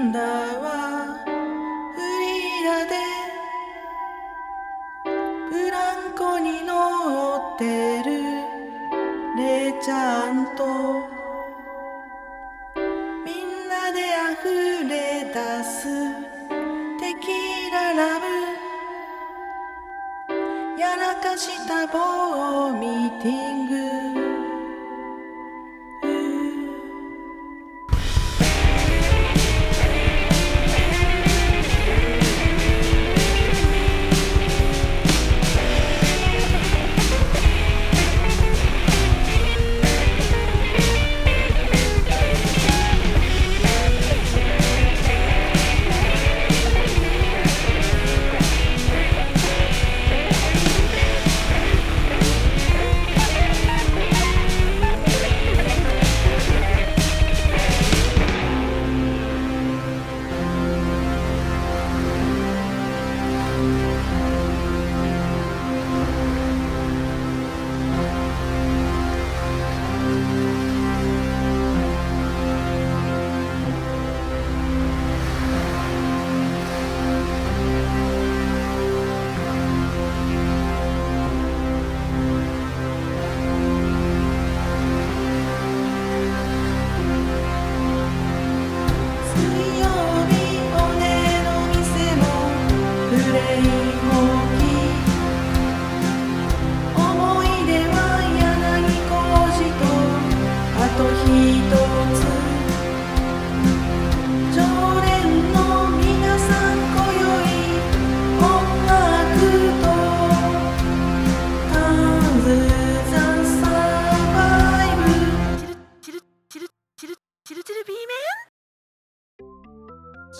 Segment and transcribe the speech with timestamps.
[0.00, 0.12] フリー
[2.64, 2.96] ダで
[5.50, 8.10] ブランコに乗ってる。
[9.36, 10.64] レちゃんと。
[13.26, 14.00] みんなで
[14.32, 15.34] 溢れ出
[15.64, 15.84] す。
[16.98, 18.24] テキーララブ
[20.80, 23.49] やらかした棒を見て。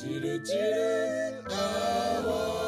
[0.00, 1.54] チルチルア
[2.26, 2.59] ワー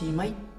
[0.00, 0.49] しまい。